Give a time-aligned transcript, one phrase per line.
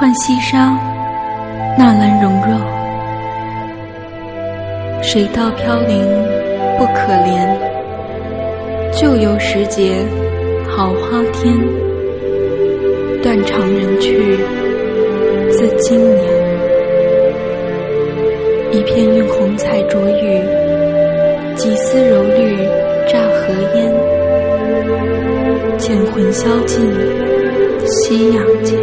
[0.00, 0.56] 浣溪沙，
[1.76, 2.58] 纳兰容若。
[5.02, 6.02] 水到飘零
[6.78, 7.46] 不可怜，
[8.98, 9.96] 旧游时节
[10.66, 11.54] 好花天。
[13.22, 14.38] 断肠人去
[15.50, 16.24] 自今年。
[18.72, 20.40] 一片晕红彩灼玉，
[21.56, 22.56] 几丝柔绿
[23.06, 23.92] 乍和烟。
[25.76, 26.90] 剑魂销尽
[27.84, 28.80] 夕阳间。